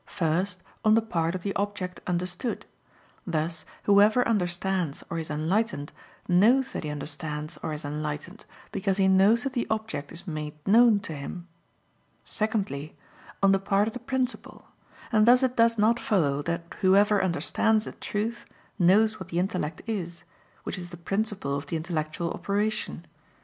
First, 0.07 0.63
on 0.83 0.95
the 0.95 1.01
part 1.03 1.35
of 1.35 1.43
the 1.43 1.53
object 1.55 2.01
understood; 2.07 2.65
thus 3.27 3.65
whoever 3.83 4.27
understands 4.27 5.03
or 5.11 5.19
is 5.19 5.29
enlightened, 5.29 5.91
knows 6.27 6.71
that 6.71 6.83
he 6.83 6.89
understands 6.89 7.59
or 7.61 7.71
is 7.71 7.85
enlightened, 7.85 8.43
because 8.71 8.97
he 8.97 9.07
knows 9.07 9.43
that 9.43 9.53
the 9.53 9.67
object 9.69 10.11
is 10.11 10.25
made 10.25 10.55
known 10.67 11.01
to 11.01 11.13
him. 11.13 11.47
Secondly, 12.25 12.95
on 13.43 13.51
the 13.51 13.59
part 13.59 13.85
of 13.85 13.93
the 13.93 13.99
principle; 13.99 14.69
and 15.11 15.27
thus 15.27 15.43
it 15.43 15.55
does 15.55 15.77
not 15.77 15.99
follow 15.99 16.41
that 16.41 16.63
whoever 16.81 17.23
understands 17.23 17.85
a 17.85 17.91
truth, 17.91 18.47
knows 18.79 19.19
what 19.19 19.29
the 19.29 19.37
intellect 19.37 19.83
is, 19.85 20.23
which 20.63 20.79
is 20.79 20.89
the 20.89 20.97
principle 20.97 21.55
of 21.55 21.67
the 21.67 21.75
intellectual 21.77 22.31
operation. 22.31 23.05